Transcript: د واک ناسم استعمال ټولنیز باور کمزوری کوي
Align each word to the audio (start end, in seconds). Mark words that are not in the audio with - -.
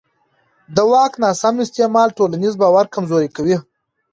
د 0.75 0.77
واک 0.91 1.13
ناسم 1.23 1.55
استعمال 1.65 2.09
ټولنیز 2.17 2.53
باور 2.61 2.85
کمزوری 2.95 3.29
کوي 3.35 3.57